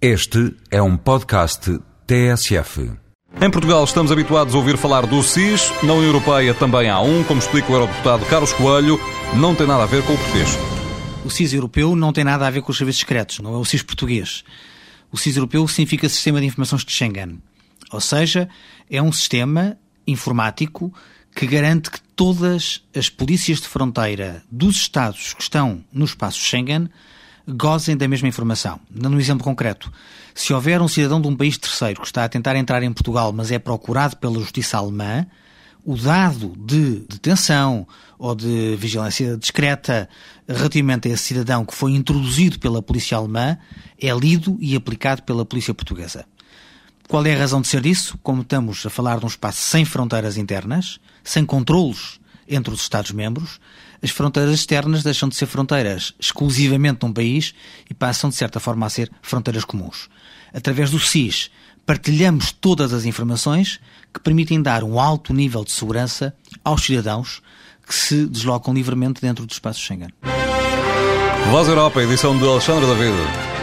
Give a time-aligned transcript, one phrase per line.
[0.00, 2.92] Este é um podcast TSF.
[3.40, 7.24] Em Portugal estamos habituados a ouvir falar do SIS, na União Europeia também há um,
[7.24, 9.00] como explica o eurodeputado Carlos Coelho,
[9.36, 10.50] não tem nada a ver com o português.
[11.24, 13.64] O SIS europeu não tem nada a ver com os serviços secretos, não é o
[13.64, 14.44] SIS português.
[15.10, 17.42] O SIS europeu significa Sistema de Informações de Schengen.
[17.90, 18.50] Ou seja,
[18.90, 20.92] é um sistema informático
[21.34, 26.90] que garante que todas as polícias de fronteira dos Estados que estão no espaço Schengen
[27.48, 28.80] gozem da mesma informação.
[28.90, 29.92] Dando um exemplo concreto,
[30.34, 33.32] se houver um cidadão de um país terceiro que está a tentar entrar em Portugal,
[33.32, 35.26] mas é procurado pela justiça alemã,
[35.84, 37.86] o dado de detenção
[38.18, 40.08] ou de vigilância discreta
[40.48, 43.56] relativamente a esse cidadão que foi introduzido pela polícia alemã
[44.00, 46.26] é lido e aplicado pela polícia portuguesa.
[47.08, 48.18] Qual é a razão de ser disso?
[48.20, 52.18] Como estamos a falar de um espaço sem fronteiras internas, sem controlos
[52.48, 53.60] entre os Estados-membros,
[54.02, 57.54] as fronteiras externas deixam de ser fronteiras exclusivamente de um país
[57.88, 60.08] e passam, de certa forma, a ser fronteiras comuns.
[60.52, 61.50] Através do SIS,
[61.84, 63.80] partilhamos todas as informações
[64.12, 67.42] que permitem dar um alto nível de segurança aos cidadãos
[67.86, 70.10] que se deslocam livremente dentro do espaço Schengen.
[71.50, 73.55] Voz Europa, edição de Alexandre David.